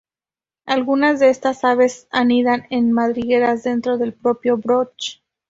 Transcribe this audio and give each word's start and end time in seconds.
Algunas 0.65 1.19
de 1.19 1.29
estas 1.29 1.63
aves 1.63 2.07
anidan 2.09 2.65
en 2.71 2.91
madrigueras 2.91 3.61
dentro 3.61 3.99
del 3.99 4.13
propio 4.13 4.57
"broch". 4.57 5.21